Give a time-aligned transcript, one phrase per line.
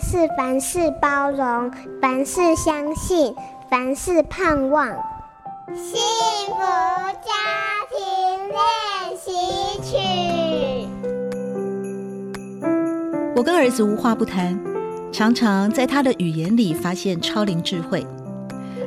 [0.00, 1.70] 是凡事包容，
[2.00, 3.34] 凡事相信，
[3.70, 4.88] 凡事盼望。
[5.74, 6.00] 幸
[6.48, 6.56] 福
[7.22, 7.30] 家
[7.90, 7.98] 庭
[8.48, 8.58] 练
[9.18, 9.30] 习
[9.82, 9.98] 曲。
[13.36, 14.58] 我跟儿子无话不谈，
[15.12, 18.04] 常常在他的语言里发现超龄智慧。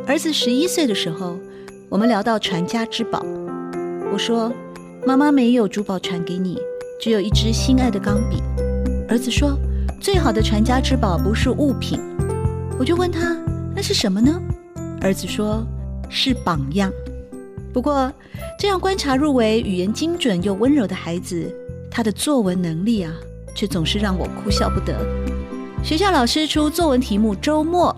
[0.07, 1.37] 儿子十一岁的时候，
[1.89, 3.23] 我们聊到传家之宝，
[4.11, 4.51] 我说
[5.05, 6.57] ：“妈妈没有珠宝传给你，
[6.99, 8.41] 只有一支心爱的钢笔。”
[9.07, 9.55] 儿子说。
[10.03, 11.97] 最好的传家之宝不是物品，
[12.77, 13.37] 我就问他
[13.73, 14.37] 那是什么呢？
[14.99, 15.65] 儿子说
[16.09, 16.91] 是榜样。
[17.71, 18.11] 不过
[18.59, 21.49] 这样观察入微、语言精准又温柔的孩子，
[21.89, 23.13] 他的作文能力啊，
[23.55, 24.93] 却总是让我哭笑不得。
[25.81, 27.95] 学校老师出作文题目：周末，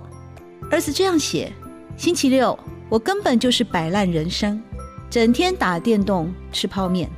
[0.69, 1.51] 儿子这样写：
[1.97, 2.55] 星期六，
[2.87, 4.61] 我根本就是摆烂人生，
[5.09, 7.09] 整天打电动、吃泡面，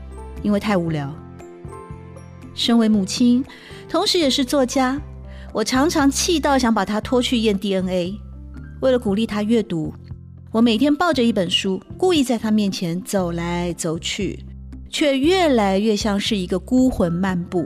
[0.44, 1.14] 因为太无聊。
[2.58, 3.42] 身为母亲。
[3.88, 5.00] 同时也是作家，
[5.54, 8.20] 我常常气到想把他拖去验 DNA。
[8.82, 9.94] 为了鼓励他阅读，
[10.52, 14.44] 我每天抱着一本书，故意在他面前走来走去，
[14.90, 17.66] 却越来越像是一个孤魂漫步。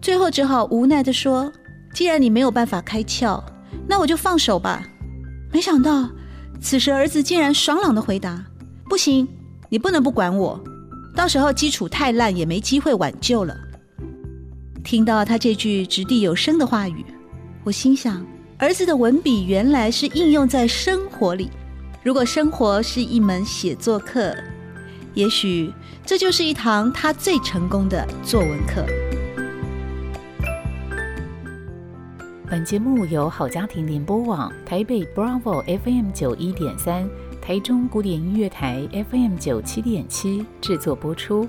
[0.00, 1.52] 最后只好无奈地说
[1.92, 3.42] ：“既然你没有办法开窍，
[3.86, 4.82] 那我就放手吧。”
[5.52, 6.08] 没想到，
[6.60, 8.42] 此时儿子竟然爽朗地回答
[8.88, 9.28] ：“不行，
[9.68, 10.58] 你不能不管我，
[11.14, 13.54] 到时候基础太烂也没机会挽救了。”
[14.84, 17.02] 听到他这句掷地有声的话语，
[17.64, 18.24] 我心想，
[18.58, 21.50] 儿子的文笔原来是应用在生活里。
[22.02, 24.36] 如果生活是一门写作课，
[25.14, 25.72] 也许
[26.04, 28.84] 这就是一堂他最成功的作文课。
[32.46, 37.08] 本节目由好家庭联播网、台北 Bravo FM 九一点三、
[37.40, 41.48] 台中古典音乐台 FM 九七点七制作播出。